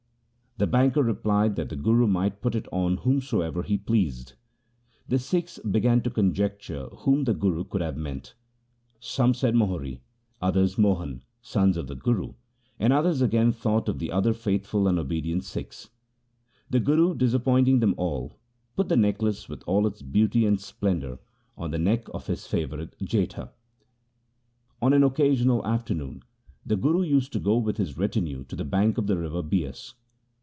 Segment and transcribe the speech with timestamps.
[0.57, 4.33] The banker replied that the Guru might put it on whomsoever he pleased.
[5.07, 8.35] The Sikhs began to conjecture whom the Guru could have meant.
[8.99, 10.01] Some said Mohri,
[10.39, 12.33] others Mohan— sons of the Guru—
[12.81, 15.89] and others again thought of other faithful and obedient Sikhs.
[16.69, 18.37] The Guru, disappointing them all,
[18.75, 21.17] put the necklace with all its beauty and splendour
[21.57, 23.49] on the neck of his favourite Jetha.
[24.79, 26.21] On an occasional afternoon
[26.63, 29.95] the Guru used to go with his retinue to the bank of the river Bias.